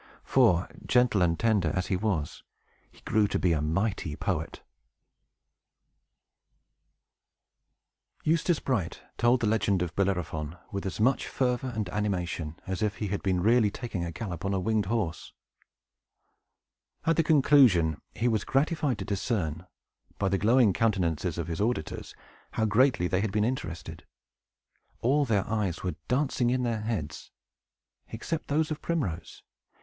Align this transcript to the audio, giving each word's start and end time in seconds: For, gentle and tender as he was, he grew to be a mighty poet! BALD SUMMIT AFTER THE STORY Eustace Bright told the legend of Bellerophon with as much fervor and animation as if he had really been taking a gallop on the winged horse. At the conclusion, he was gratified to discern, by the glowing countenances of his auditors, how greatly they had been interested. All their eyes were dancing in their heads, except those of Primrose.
For, 0.23 0.67
gentle 0.87 1.21
and 1.21 1.37
tender 1.39 1.69
as 1.75 1.85
he 1.93 1.95
was, 1.95 2.41
he 2.89 3.01
grew 3.01 3.27
to 3.27 3.37
be 3.37 3.53
a 3.53 3.61
mighty 3.61 4.15
poet! 4.15 4.63
BALD 8.25 8.25
SUMMIT 8.25 8.25
AFTER 8.25 8.25
THE 8.25 8.25
STORY 8.25 8.31
Eustace 8.33 8.59
Bright 8.61 9.01
told 9.19 9.41
the 9.41 9.45
legend 9.45 9.83
of 9.83 9.95
Bellerophon 9.95 10.57
with 10.71 10.87
as 10.87 10.99
much 10.99 11.27
fervor 11.27 11.71
and 11.75 11.87
animation 11.89 12.55
as 12.65 12.81
if 12.81 12.95
he 12.95 13.09
had 13.09 13.23
really 13.27 13.69
been 13.69 13.71
taking 13.71 14.03
a 14.03 14.11
gallop 14.11 14.43
on 14.43 14.53
the 14.53 14.59
winged 14.59 14.87
horse. 14.87 15.33
At 17.05 17.15
the 17.15 17.21
conclusion, 17.21 18.01
he 18.15 18.27
was 18.27 18.43
gratified 18.43 18.97
to 18.97 19.05
discern, 19.05 19.67
by 20.17 20.29
the 20.29 20.39
glowing 20.39 20.73
countenances 20.73 21.37
of 21.37 21.45
his 21.47 21.61
auditors, 21.61 22.15
how 22.53 22.65
greatly 22.65 23.07
they 23.07 23.21
had 23.21 23.31
been 23.31 23.45
interested. 23.45 24.07
All 25.01 25.25
their 25.25 25.47
eyes 25.47 25.83
were 25.83 25.93
dancing 26.07 26.49
in 26.49 26.63
their 26.63 26.81
heads, 26.81 27.29
except 28.07 28.47
those 28.47 28.71
of 28.71 28.81
Primrose. 28.81 29.43